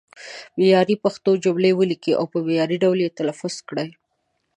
[0.57, 3.89] معیاري پښتو جملې ولیکئ او په معیاري ډول یې تلفظ کړئ.